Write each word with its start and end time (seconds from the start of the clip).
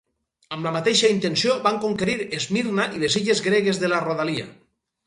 Amb 0.55 0.63
la 0.67 0.71
mateixa 0.77 1.11
intenció 1.15 1.59
van 1.67 1.77
conquerir 1.85 2.17
Esmirna 2.39 2.89
i 2.97 3.05
les 3.05 3.21
illes 3.23 3.47
gregues 3.51 3.85
de 3.85 3.95
la 3.97 4.03
rodalia. 4.09 4.53